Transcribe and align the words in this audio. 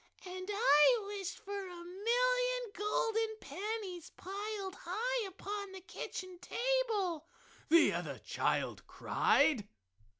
"And 0.25 0.49
I 0.51 1.03
wish 1.05 1.35
for 1.35 1.67
a 1.67 1.83
million 1.83 2.71
golden 2.73 3.37
pennies 3.39 4.09
piled 4.17 4.73
high 4.83 5.27
upon 5.27 5.73
the 5.73 5.81
kitchen 5.81 6.39
table!" 6.39 7.27
the 7.69 7.93
other 7.93 8.17
child 8.17 8.87
cried. 8.87 9.67